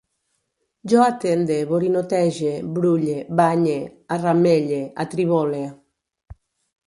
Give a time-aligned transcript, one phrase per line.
[0.91, 3.75] Jo atende, borinotege, brulle, banye,
[4.15, 5.61] arramelle, atribole